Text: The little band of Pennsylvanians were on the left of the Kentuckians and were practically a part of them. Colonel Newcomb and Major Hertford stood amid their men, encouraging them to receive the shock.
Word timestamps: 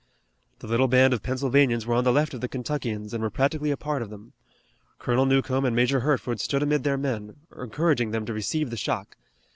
The 0.61 0.67
little 0.67 0.87
band 0.87 1.13
of 1.13 1.21
Pennsylvanians 1.21 1.85
were 1.85 1.93
on 1.93 2.03
the 2.03 2.11
left 2.11 2.33
of 2.33 2.41
the 2.41 2.47
Kentuckians 2.47 3.13
and 3.13 3.21
were 3.21 3.29
practically 3.29 3.69
a 3.69 3.77
part 3.77 4.01
of 4.01 4.09
them. 4.09 4.33
Colonel 4.97 5.27
Newcomb 5.27 5.63
and 5.63 5.75
Major 5.75 5.99
Hertford 5.99 6.39
stood 6.39 6.63
amid 6.63 6.83
their 6.83 6.97
men, 6.97 7.35
encouraging 7.55 8.09
them 8.09 8.25
to 8.25 8.33
receive 8.33 8.71
the 8.71 8.77
shock. 8.77 9.15